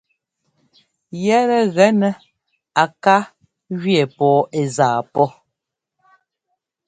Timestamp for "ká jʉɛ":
3.03-4.03